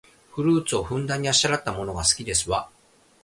[0.31, 2.71] フルーツをふんだんにあしらったものが好きですわ